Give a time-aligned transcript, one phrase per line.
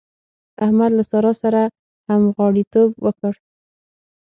[0.65, 1.61] احمد له سارا سره
[2.09, 3.33] همغاړيتوب وکړ.